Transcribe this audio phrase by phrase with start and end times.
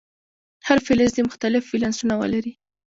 [0.67, 2.53] هر فلز دې مختلف ولانسونه ولري.